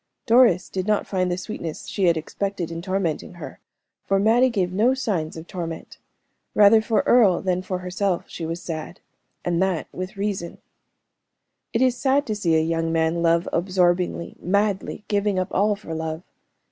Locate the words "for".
4.03-4.17, 6.81-7.03, 7.61-7.77, 15.75-15.93